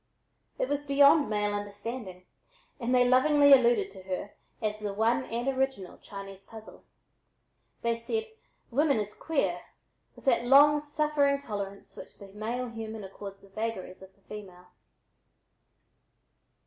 [0.57, 2.25] It was beyond male understanding
[2.79, 6.85] and they lovingly alluded to her as the "one and original Chinese puzzle."
[7.83, 8.25] They said
[8.71, 9.61] "women is queer"
[10.15, 14.69] with that long suffering tolerance which the male human accords the vagaries of the female.